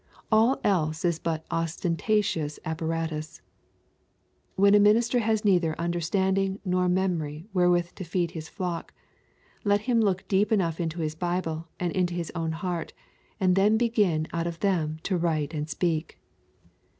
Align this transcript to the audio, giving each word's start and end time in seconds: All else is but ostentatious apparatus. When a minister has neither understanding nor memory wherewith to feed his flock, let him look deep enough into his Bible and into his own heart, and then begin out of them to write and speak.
All 0.31 0.59
else 0.63 1.05
is 1.05 1.19
but 1.19 1.45
ostentatious 1.51 2.57
apparatus. 2.65 3.43
When 4.55 4.73
a 4.73 4.79
minister 4.79 5.19
has 5.19 5.45
neither 5.45 5.79
understanding 5.79 6.59
nor 6.65 6.89
memory 6.89 7.45
wherewith 7.53 7.93
to 7.97 8.03
feed 8.03 8.31
his 8.31 8.49
flock, 8.49 8.95
let 9.63 9.81
him 9.81 10.01
look 10.01 10.27
deep 10.27 10.51
enough 10.51 10.79
into 10.79 11.01
his 11.01 11.13
Bible 11.13 11.67
and 11.79 11.91
into 11.93 12.15
his 12.15 12.31
own 12.33 12.51
heart, 12.53 12.93
and 13.39 13.55
then 13.55 13.77
begin 13.77 14.25
out 14.33 14.47
of 14.47 14.61
them 14.61 14.97
to 15.03 15.17
write 15.19 15.53
and 15.53 15.69
speak. 15.69 16.19